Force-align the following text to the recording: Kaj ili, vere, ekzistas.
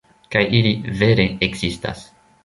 Kaj 0.35 0.41
ili, 0.59 0.71
vere, 1.01 1.25
ekzistas. 1.49 2.01